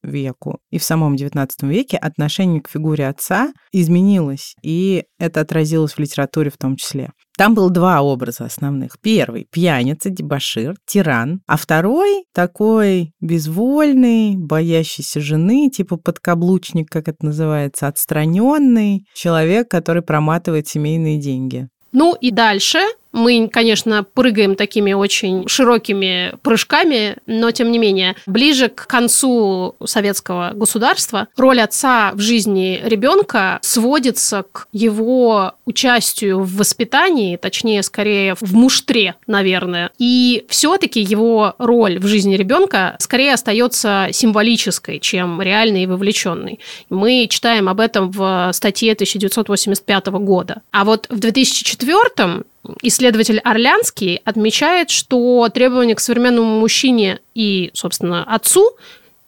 [0.02, 5.98] веку, и в самом XIX веке отношение к фигуре отца изменилось, и это отразилось в
[5.98, 7.10] литературе в том числе.
[7.36, 8.98] Там было два образа основных.
[9.00, 11.40] Первый– пьяница, дебашир, тиран.
[11.46, 20.68] А второй– такой безвольный, боящийся жены, типа подкаблучник, как это называется, отстраненный человек, который проматывает
[20.68, 21.68] семейные деньги.
[21.92, 22.80] Ну и дальше
[23.12, 30.52] мы, конечно, прыгаем такими очень широкими прыжками, но тем не менее, ближе к концу советского
[30.54, 38.54] государства роль отца в жизни ребенка сводится к его участию в воспитании, точнее, скорее в
[38.54, 39.90] муштре, наверное.
[39.98, 46.60] И все-таки его роль в жизни ребенка скорее остается символической, чем реальной и вовлеченной.
[46.88, 50.62] Мы читаем об этом в статье 1985 года.
[50.72, 52.44] А вот в 2004
[52.82, 58.70] Исследователь Орлянский отмечает, что требования к современному мужчине и, собственно, отцу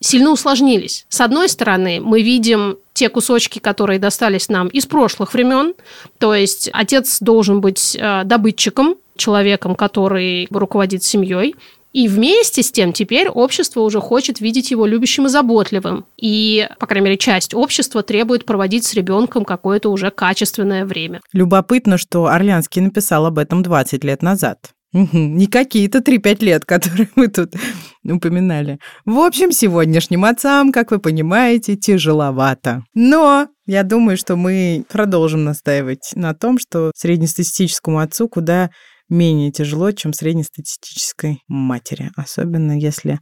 [0.00, 1.06] сильно усложнились.
[1.08, 5.74] С одной стороны, мы видим те кусочки, которые достались нам из прошлых времен,
[6.18, 11.54] то есть отец должен быть э, добытчиком, человеком, который руководит семьей,
[11.92, 16.06] и вместе с тем теперь общество уже хочет видеть его любящим и заботливым.
[16.16, 21.20] И, по крайней мере, часть общества требует проводить с ребенком какое-то уже качественное время.
[21.32, 24.58] Любопытно, что Орлянский написал об этом 20 лет назад.
[24.92, 27.54] Не какие-то 3-5 лет, которые мы тут
[28.04, 28.78] упоминали.
[29.04, 32.84] В общем, сегодняшним отцам, как вы понимаете, тяжеловато.
[32.94, 38.70] Но я думаю, что мы продолжим настаивать на том, что среднестатистическому отцу куда
[39.12, 43.20] менее тяжело, чем среднестатистической матери, особенно если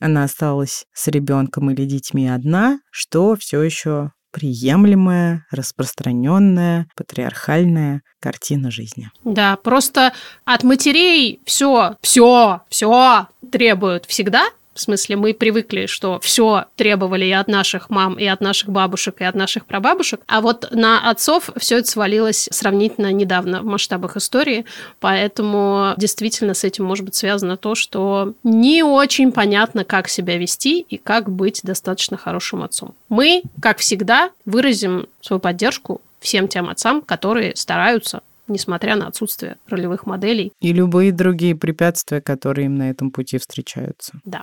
[0.00, 9.10] она осталась с ребенком или детьми одна, что все еще приемлемая, распространенная, патриархальная картина жизни.
[9.24, 10.12] Да, просто
[10.44, 14.48] от матерей все, все, все требуют всегда,
[14.78, 19.20] В смысле, мы привыкли, что все требовали и от наших мам, и от наших бабушек,
[19.20, 20.20] и от наших прабабушек.
[20.28, 24.66] А вот на отцов все это свалилось сравнительно недавно в масштабах истории.
[25.00, 30.78] Поэтому действительно с этим может быть связано то, что не очень понятно, как себя вести
[30.88, 32.94] и как быть достаточно хорошим отцом.
[33.08, 40.06] Мы, как всегда, выразим свою поддержку всем тем отцам, которые стараются несмотря на отсутствие ролевых
[40.06, 40.52] моделей.
[40.62, 44.14] И любые другие препятствия, которые им на этом пути встречаются.
[44.24, 44.42] Да.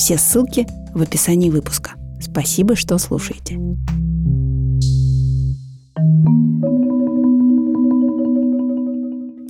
[0.00, 1.90] Все ссылки в описании выпуска.
[2.22, 3.58] Спасибо, что слушаете.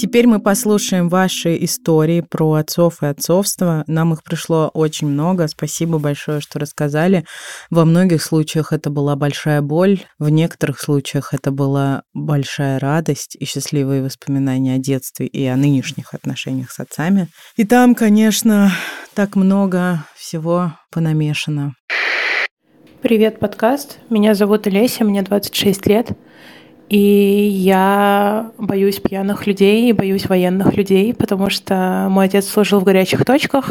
[0.01, 3.85] Теперь мы послушаем ваши истории про отцов и отцовство.
[3.87, 5.47] Нам их пришло очень много.
[5.47, 7.27] Спасибо большое, что рассказали.
[7.69, 13.45] Во многих случаях это была большая боль, в некоторых случаях это была большая радость и
[13.45, 17.29] счастливые воспоминания о детстве и о нынешних отношениях с отцами.
[17.59, 18.73] И там, конечно,
[19.13, 21.75] так много всего понамешано.
[23.03, 23.99] Привет, подкаст.
[24.09, 26.17] Меня зовут Олеся, мне 26 лет.
[26.90, 33.24] И я боюсь пьяных людей боюсь военных людей, потому что мой отец служил в горячих
[33.24, 33.70] точках,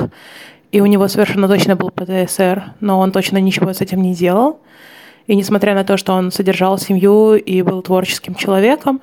[0.71, 4.61] и у него совершенно точно был ПТСР, но он точно ничего с этим не делал.
[5.27, 9.01] И несмотря на то, что он содержал семью и был творческим человеком,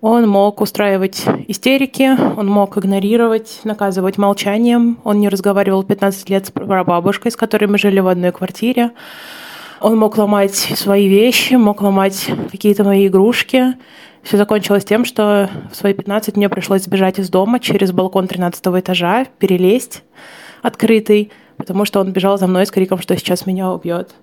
[0.00, 4.98] он мог устраивать истерики, он мог игнорировать, наказывать молчанием.
[5.04, 8.92] Он не разговаривал 15 лет с прабабушкой, с которой мы жили в одной квартире.
[9.80, 13.74] Он мог ломать свои вещи, мог ломать какие-то мои игрушки.
[14.22, 18.66] Все закончилось тем, что в свои 15 мне пришлось сбежать из дома через балкон 13
[18.66, 20.02] этажа, перелезть
[20.62, 24.14] открытый, потому что он бежал за мной с криком, что сейчас меня убьет.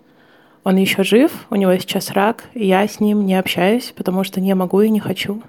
[0.63, 4.41] Он еще жив, у него сейчас рак, и я с ним не общаюсь, потому что
[4.41, 5.41] не могу и не хочу.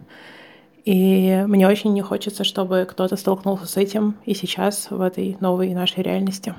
[0.84, 5.72] И мне очень не хочется, чтобы кто-то столкнулся с этим и сейчас в этой новой
[5.72, 6.54] нашей реальности.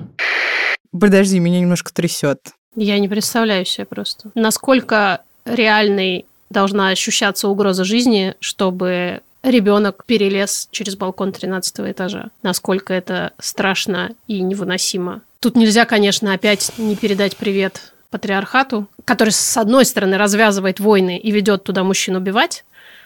[0.90, 2.55] Подожди, меня немножко трясет.
[2.76, 4.30] Я не представляю себе просто.
[4.34, 12.30] Насколько реальной должна ощущаться угроза жизни, чтобы ребенок перелез через балкон 13 этажа.
[12.42, 15.22] Насколько это страшно и невыносимо.
[15.40, 21.30] Тут нельзя, конечно, опять не передать привет патриархату, который, с одной стороны, развязывает войны и
[21.30, 22.64] ведет туда мужчин убивать,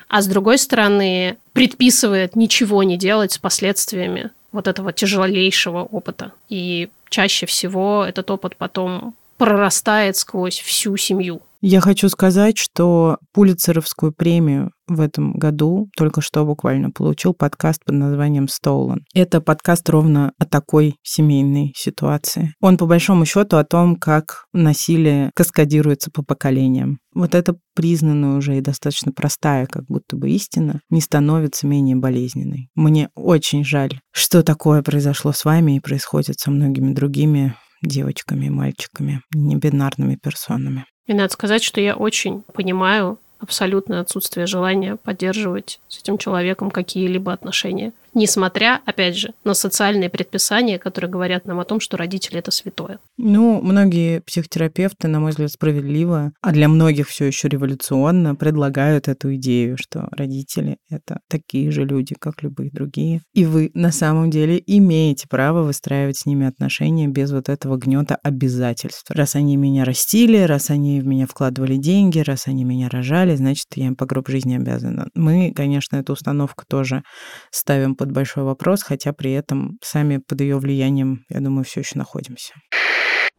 [0.08, 6.32] а с другой стороны, предписывает ничего не делать с последствиями вот этого тяжелейшего опыта.
[6.48, 11.40] И чаще всего этот опыт потом прорастает сквозь всю семью.
[11.62, 17.94] Я хочу сказать, что Пулицеровскую премию в этом году только что буквально получил подкаст под
[17.94, 19.00] названием «Stolen».
[19.14, 22.54] Это подкаст ровно о такой семейной ситуации.
[22.60, 26.98] Он, по большому счету, о том, как насилие каскадируется по поколениям.
[27.14, 32.68] Вот эта признанная уже и достаточно простая, как будто бы истина, не становится менее болезненной.
[32.74, 38.50] Мне очень жаль, что такое произошло с вами и происходит со многими другими девочками и
[38.50, 40.86] мальчиками, небинарными персонами.
[41.06, 47.32] И надо сказать, что я очень понимаю абсолютное отсутствие желания поддерживать с этим человеком какие-либо
[47.32, 52.50] отношения несмотря, опять же, на социальные предписания, которые говорят нам о том, что родители это
[52.50, 52.98] святое.
[53.16, 59.34] Ну, многие психотерапевты, на мой взгляд, справедливо, а для многих все еще революционно предлагают эту
[59.36, 63.20] идею, что родители это такие же люди, как любые другие.
[63.34, 68.16] И вы на самом деле имеете право выстраивать с ними отношения без вот этого гнета
[68.22, 69.10] обязательств.
[69.10, 73.66] Раз они меня растили, раз они в меня вкладывали деньги, раз они меня рожали, значит,
[73.74, 75.08] я им по гроб жизни обязана.
[75.14, 77.02] Мы, конечно, эту установку тоже
[77.50, 81.98] ставим под большой вопрос, хотя при этом сами под ее влиянием, я думаю, все еще
[81.98, 82.54] находимся.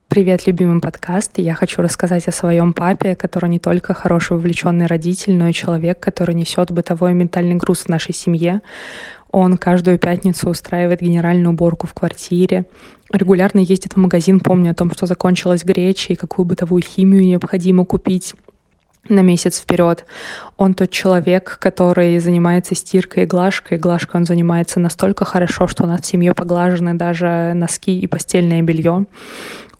[0.08, 1.32] Привет, любимый подкаст.
[1.38, 6.00] Я хочу рассказать о своем папе, который не только хороший увлеченный родитель, но и человек,
[6.00, 8.62] который несет бытовой и ментальный груз в нашей семье.
[9.32, 12.66] Он каждую пятницу устраивает генеральную уборку в квартире,
[13.12, 17.84] регулярно ездит в магазин, помня о том, что закончилась греча и какую бытовую химию необходимо
[17.84, 18.36] купить
[19.10, 20.06] на месяц вперед.
[20.58, 23.78] Он тот человек, который занимается стиркой и глажкой.
[23.78, 28.62] Глажкой он занимается настолько хорошо, что у нас в семье поглажены даже носки и постельное
[28.62, 29.06] белье.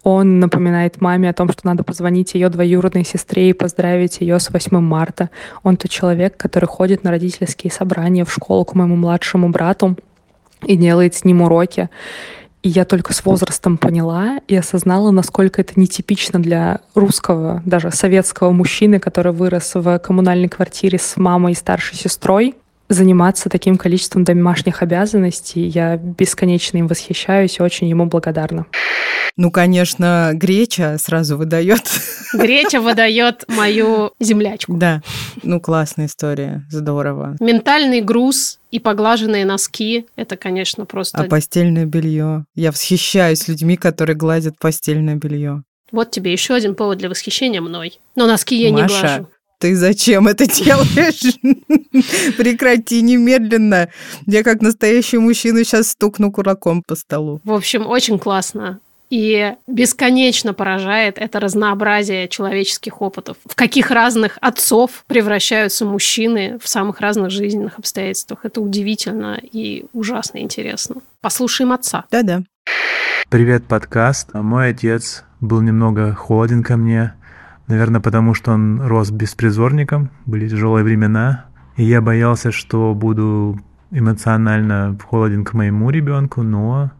[0.02, 4.50] Он напоминает маме о том, что надо позвонить ее двоюродной сестре и поздравить ее с
[4.50, 5.30] 8 марта.
[5.62, 9.96] Он тот человек, который ходит на родительские собрания в школу к моему младшему брату
[10.66, 11.88] и делает с ним уроки.
[12.62, 18.52] И я только с возрастом поняла и осознала, насколько это нетипично для русского, даже советского
[18.52, 22.54] мужчины, который вырос в коммунальной квартире с мамой и старшей сестрой,
[22.92, 25.66] заниматься таким количеством домашних обязанностей.
[25.66, 28.66] Я бесконечно им восхищаюсь и очень ему благодарна.
[29.36, 31.82] Ну, конечно, Греча сразу выдает.
[32.34, 34.74] Греча выдает мою землячку.
[34.74, 35.02] Да,
[35.42, 37.36] ну классная история, здорово.
[37.40, 41.18] Ментальный груз и поглаженные носки— это, конечно, просто...
[41.18, 42.44] А постельное белье?
[42.54, 45.62] Я восхищаюсь людьми, которые гладят постельное белье.
[45.92, 48.00] Вот тебе еще один повод для восхищения мной.
[48.16, 49.28] Но носки я Маша, не глажу.
[49.62, 51.36] Ты зачем это делаешь?
[52.36, 53.90] Прекрати немедленно.
[54.26, 57.40] Я как настоящий мужчина сейчас стукну кулаком по столу.
[57.44, 58.80] В общем, очень классно.
[59.08, 63.36] И бесконечно поражает это разнообразие человеческих опытов.
[63.46, 68.40] В каких разных отцов превращаются мужчины в самых разных жизненных обстоятельствах.
[68.44, 70.96] Это удивительно и ужасно интересно.
[71.20, 72.04] Послушаем отца.
[72.10, 72.42] Да-да.
[73.28, 74.34] Привет, подкаст.
[74.34, 77.14] Мой отец был немного холоден ко мне.
[77.72, 81.46] Наверное, потому что он рос беспризорником, были тяжелые времена.
[81.78, 83.58] И я боялся, что буду
[83.90, 86.90] эмоционально холоден к моему ребенку, но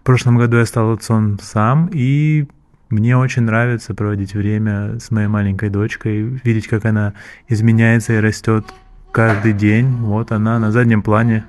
[0.00, 2.46] в прошлом году я стал отцом сам, и
[2.90, 7.14] мне очень нравится проводить время с моей маленькой дочкой, видеть, как она
[7.48, 8.66] изменяется и растет
[9.12, 9.86] каждый день.
[9.96, 11.46] Вот она на заднем плане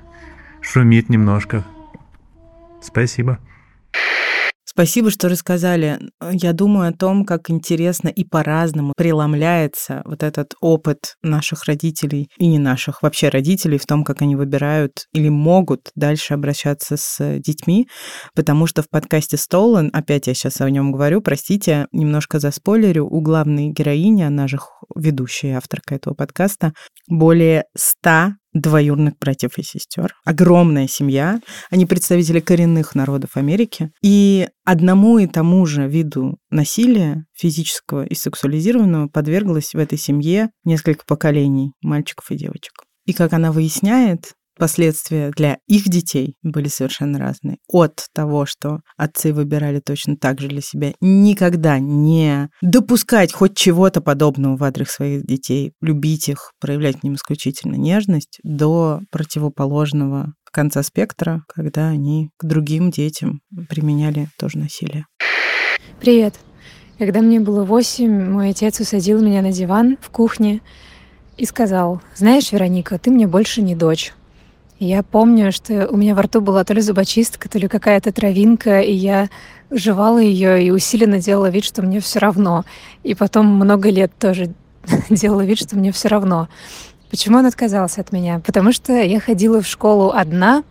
[0.62, 1.64] шумит немножко.
[2.80, 3.38] Спасибо.
[4.76, 6.00] Спасибо, что рассказали.
[6.32, 12.48] Я думаю о том, как интересно и по-разному преломляется вот этот опыт наших родителей и
[12.48, 17.86] не наших, вообще родителей в том, как они выбирают или могут дальше обращаться с детьми,
[18.34, 23.06] потому что в подкасте Stolen, опять я сейчас о нем говорю, простите, немножко за спойлерю,
[23.06, 24.58] у главной героини, она же
[24.96, 26.72] ведущая авторка этого подкаста,
[27.06, 30.14] более ста двоюродных братьев и сестер.
[30.24, 31.40] Огромная семья.
[31.70, 33.90] Они представители коренных народов Америки.
[34.02, 41.04] И одному и тому же виду насилия, физического и сексуализированного, подверглось в этой семье несколько
[41.06, 42.72] поколений мальчиков и девочек.
[43.04, 47.58] И как она выясняет, последствия для их детей были совершенно разные.
[47.68, 54.00] От того, что отцы выбирали точно так же для себя, никогда не допускать хоть чего-то
[54.00, 60.82] подобного в адрес своих детей, любить их, проявлять к ним исключительно нежность, до противоположного конца
[60.82, 65.06] спектра, когда они к другим детям применяли тоже насилие.
[66.00, 66.34] Привет.
[66.98, 70.60] Когда мне было восемь, мой отец усадил меня на диван в кухне
[71.36, 74.12] и сказал, знаешь, Вероника, ты мне больше не дочь.
[74.80, 78.80] Я помню, что у меня во рту была то ли зубочистка, то ли какая-то травинка,
[78.80, 79.28] и я
[79.70, 82.64] жевала ее и усиленно делала вид, что мне все равно.
[83.04, 84.52] И потом много лет тоже
[85.10, 86.48] делала вид, что мне все равно.
[87.10, 88.40] Почему он отказался от меня?
[88.44, 90.64] Потому что я ходила в школу одна,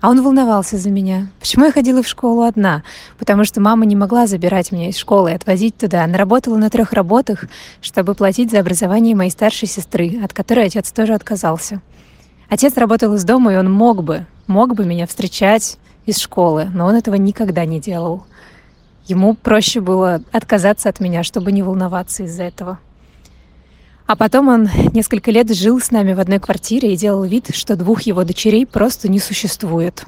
[0.00, 1.28] а он волновался за меня.
[1.40, 2.84] Почему я ходила в школу одна?
[3.18, 6.04] Потому что мама не могла забирать меня из школы и отвозить туда.
[6.04, 7.46] Она работала на трех работах,
[7.82, 11.82] чтобы платить за образование моей старшей сестры, от которой отец тоже отказался.
[12.50, 16.86] Отец работал из дома, и он мог бы, мог бы меня встречать из школы, но
[16.86, 18.26] он этого никогда не делал.
[19.06, 22.80] Ему проще было отказаться от меня, чтобы не волноваться из-за этого.
[24.06, 27.76] А потом он несколько лет жил с нами в одной квартире и делал вид, что
[27.76, 30.04] двух его дочерей просто не существует.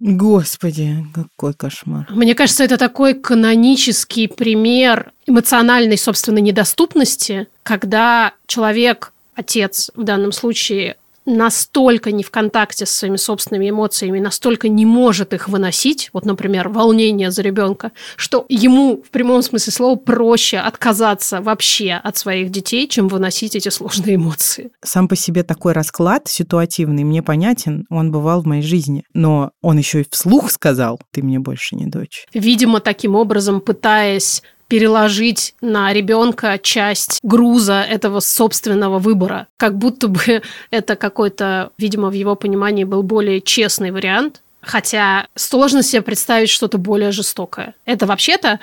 [0.00, 2.08] Господи, какой кошмар.
[2.10, 10.96] Мне кажется, это такой канонический пример эмоциональной, собственно, недоступности, когда человек, отец в данном случае,
[11.28, 16.68] настолько не в контакте с своими собственными эмоциями, настолько не может их выносить, вот, например,
[16.68, 22.88] волнение за ребенка, что ему в прямом смысле слова проще отказаться вообще от своих детей,
[22.88, 24.70] чем выносить эти сложные эмоции.
[24.82, 29.78] Сам по себе такой расклад ситуативный мне понятен, он бывал в моей жизни, но он
[29.78, 32.26] еще и вслух сказал, ты мне больше не дочь.
[32.32, 39.46] Видимо, таким образом пытаясь переложить на ребенка часть груза этого собственного выбора.
[39.56, 44.42] Как будто бы это какой-то, видимо, в его понимании был более честный вариант.
[44.60, 47.74] Хотя сложно себе представить что-то более жестокое.
[47.86, 48.58] Это вообще-то,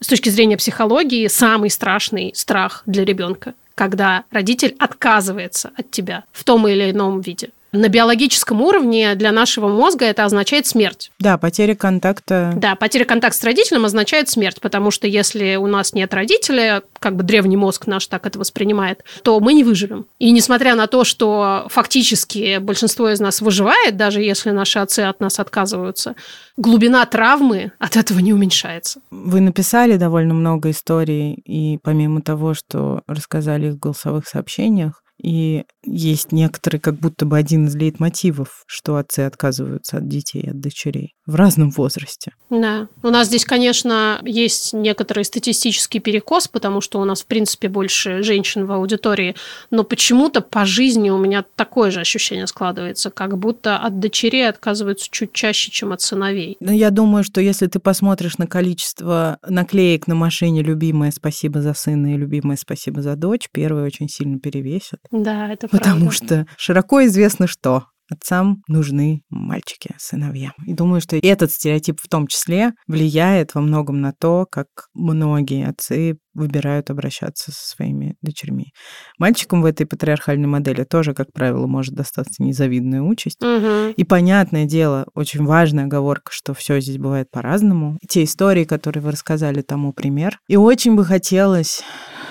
[0.00, 6.44] с точки зрения психологии, самый страшный страх для ребенка, когда родитель отказывается от тебя в
[6.44, 11.10] том или ином виде на биологическом уровне для нашего мозга это означает смерть.
[11.18, 12.52] Да, потеря контакта.
[12.56, 17.16] Да, потеря контакта с родителем означает смерть, потому что если у нас нет родителя, как
[17.16, 20.06] бы древний мозг наш так это воспринимает, то мы не выживем.
[20.18, 25.20] И несмотря на то, что фактически большинство из нас выживает, даже если наши отцы от
[25.20, 26.14] нас отказываются,
[26.56, 29.00] глубина травмы от этого не уменьшается.
[29.10, 35.64] Вы написали довольно много историй, и помимо того, что рассказали их в голосовых сообщениях, и
[35.86, 41.14] есть некоторые, как будто бы один из лейтмотивов, что отцы отказываются от детей, от дочерей
[41.26, 42.32] в разном возрасте.
[42.50, 42.88] Да.
[43.02, 48.22] У нас здесь, конечно, есть некоторый статистический перекос, потому что у нас, в принципе, больше
[48.22, 49.34] женщин в аудитории,
[49.70, 55.08] но почему-то по жизни у меня такое же ощущение складывается, как будто от дочерей отказываются
[55.10, 56.56] чуть чаще, чем от сыновей.
[56.60, 61.74] Но я думаю, что если ты посмотришь на количество наклеек на машине «Любимая, спасибо за
[61.74, 65.00] сына» и «Любимая, спасибо за дочь», первые очень сильно перевесят.
[65.10, 70.52] Да, это Потому что широко известно, что отцам нужны мальчики, сыновья.
[70.66, 75.66] И думаю, что этот стереотип в том числе влияет во многом на то, как многие
[75.66, 78.72] отцы выбирают обращаться со своими дочерьми.
[79.18, 83.40] Мальчикам в этой патриархальной модели тоже, как правило, может достаться незавидная участь.
[83.40, 83.92] Мгм.
[83.96, 87.98] И понятное дело, очень важная оговорка, что все здесь бывает по-разному.
[88.08, 90.38] Те истории, которые вы рассказали, тому пример.
[90.48, 91.82] И очень бы хотелось,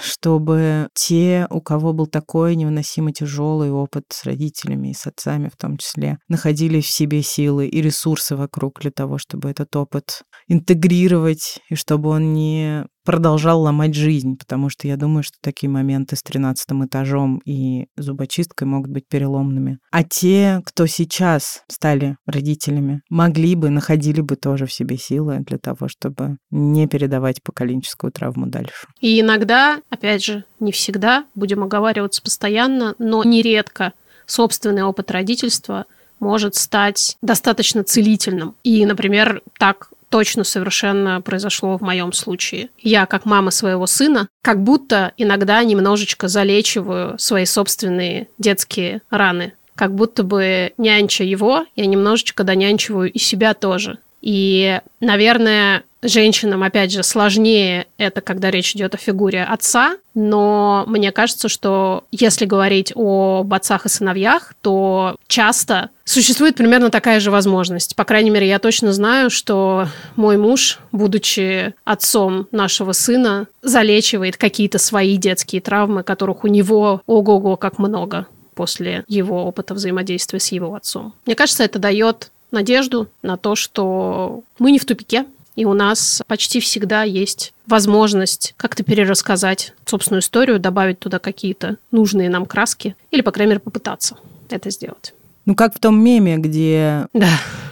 [0.01, 5.58] чтобы те, у кого был такой невыносимо тяжелый опыт с родителями и с отцами в
[5.58, 11.60] том числе, находили в себе силы и ресурсы вокруг для того, чтобы этот опыт интегрировать,
[11.70, 16.24] и чтобы он не продолжал ломать жизнь, потому что я думаю, что такие моменты с
[16.24, 19.80] тринадцатым этажом и зубочисткой могут быть переломными.
[19.91, 25.58] А те, кто сейчас стали родителями, могли бы, находили бы тоже в себе силы для
[25.58, 28.88] того, чтобы не передавать поколенческую травму дальше.
[29.01, 33.93] И иногда, опять же, не всегда, будем оговариваться постоянно, но нередко
[34.26, 35.86] собственный опыт родительства
[36.20, 38.56] может стать достаточно целительным.
[38.64, 42.70] И, например, так точно совершенно произошло в моем случае.
[42.78, 49.53] Я, как мама своего сына, как будто иногда немножечко залечиваю свои собственные детские раны.
[49.74, 53.97] Как будто бы нянча его, я немножечко донянчиваю и себя тоже.
[54.24, 61.11] И, наверное, женщинам, опять же, сложнее это, когда речь идет о фигуре отца, но мне
[61.11, 67.97] кажется, что если говорить об отцах и сыновьях, то часто существует примерно такая же возможность.
[67.97, 74.80] По крайней мере, я точно знаю, что мой муж, будучи отцом нашего сына, залечивает какие-то
[74.80, 80.76] свои детские травмы, которых у него ого-го как много после его опыта взаимодействия с его
[80.76, 81.13] отцом.
[81.26, 85.26] Мне кажется, это дает надежду на то, что мы не в тупике,
[85.56, 92.30] и у нас почти всегда есть возможность как-то перерассказать собственную историю, добавить туда какие-то нужные
[92.30, 94.18] нам краски, или, по крайней мере, попытаться
[94.49, 95.14] это сделать.
[95.46, 97.30] Ну, как в том меме, где Да,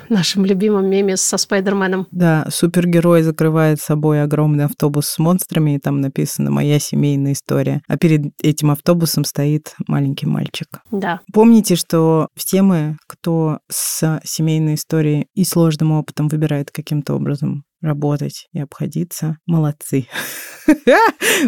[0.09, 2.07] нашим любимым меме со Спайдерменом.
[2.11, 7.81] Да, супергерой закрывает собой огромный автобус с монстрами, и там написано «Моя семейная история».
[7.87, 10.67] А перед этим автобусом стоит маленький мальчик.
[10.91, 11.21] Да.
[11.33, 18.47] Помните, что все мы, кто с семейной историей и сложным опытом выбирает каким-то образом работать
[18.53, 20.07] и обходиться, молодцы.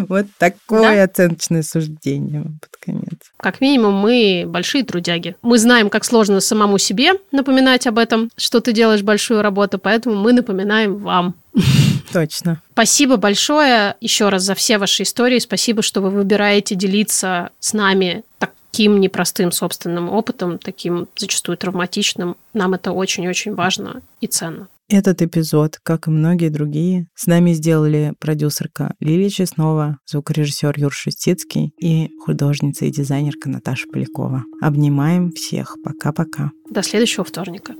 [0.08, 3.20] Вот такое оценочное суждение под конец.
[3.36, 5.36] Как минимум, мы большие трудяги.
[5.40, 10.16] Мы знаем, как сложно самому себе напоминать об этом, что ты делаешь большую работу, поэтому
[10.16, 11.36] мы напоминаем вам.
[12.12, 12.60] Точно.
[12.72, 15.38] Спасибо большое еще раз за все ваши истории.
[15.38, 22.36] Спасибо, что вы выбираете делиться с нами таким непростым собственным опытом, таким зачастую травматичным.
[22.52, 24.66] Нам это очень-очень важно и ценно.
[24.88, 31.72] Этот эпизод, как и многие другие, с нами сделали продюсерка Лилия Чеснова, звукорежиссер Юр Шустицкий
[31.80, 34.44] и художница и дизайнерка Наташа Полякова.
[34.60, 35.78] Обнимаем всех.
[35.82, 36.50] Пока-пока.
[36.68, 37.74] До следующего вторника.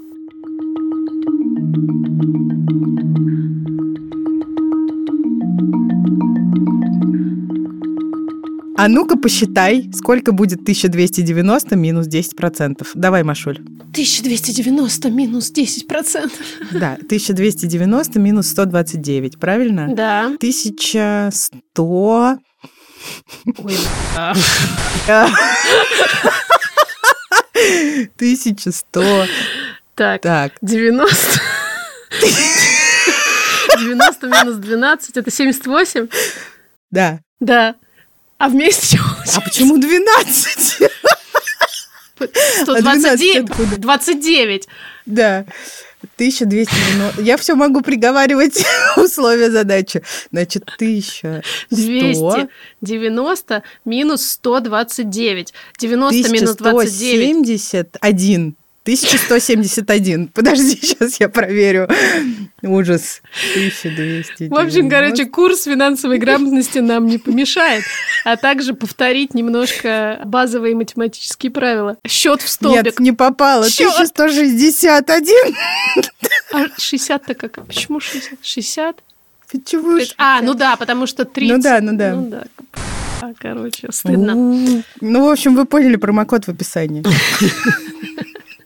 [8.77, 12.87] А ну-ка посчитай, сколько будет 1290 минус 10%.
[12.95, 13.59] Давай, Машуль.
[13.59, 16.31] 1290 минус 10%.
[16.72, 19.95] Да, 1290 минус 129, правильно?
[19.95, 20.33] Да.
[20.41, 22.39] 1100...
[23.59, 23.77] Ой,
[25.07, 25.29] да.
[28.18, 29.27] 1100...
[29.95, 31.07] Так, Так, 90.
[33.79, 36.09] 90 минус 12 это 78?
[36.91, 37.20] да.
[37.41, 37.77] Да.
[38.45, 38.99] А вместе
[39.35, 40.83] А почему 12?
[42.63, 43.51] 129.
[43.51, 43.79] откуда?
[43.79, 44.69] 29.
[45.07, 45.47] Да.
[46.17, 47.23] 1290.
[47.23, 48.63] Я все могу приговаривать
[48.99, 50.03] условия задачи.
[50.31, 52.49] Значит, 1100.
[52.83, 55.55] 290 минус 129.
[55.79, 57.31] 90 минус 29.
[57.31, 58.57] 1171.
[58.85, 60.28] 1171.
[60.28, 61.89] Подожди, сейчас я проверю.
[62.62, 63.22] Ужас.
[63.55, 64.49] 1200.
[64.49, 67.85] В общем, короче, курс финансовой грамотности нам не помешает,
[68.26, 71.97] а также повторить немножко базовые математические правила.
[72.07, 72.85] Счет в столбик.
[72.85, 73.70] Нет, не попало.
[73.70, 73.91] Чё?
[73.91, 75.55] 1161.
[76.53, 77.66] А 60-то как?
[77.66, 78.39] Почему 60?
[78.43, 78.97] 60?
[79.51, 79.99] Почему?
[80.18, 81.57] А, ну да, потому что 30.
[81.57, 82.14] Ну да, ну да.
[82.14, 82.45] Ну да.
[83.22, 84.35] Да, короче, стыдно.
[85.01, 87.03] Ну, в общем, вы поняли промокод в описании.